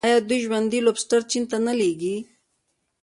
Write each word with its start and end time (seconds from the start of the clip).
آیا 0.05 0.17
دوی 0.29 0.39
ژوندي 0.45 0.79
لوبسټر 0.85 1.21
چین 1.31 1.43
ته 1.51 1.57
نه 1.65 1.73
لیږي؟ 1.79 2.15